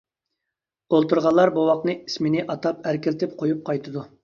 [0.95, 4.11] ئولتۇرغانلار بوۋاقنى ئىسمىنى ئاتاپ ئەركىلىتىپ قويۇپ قايتىدۇ.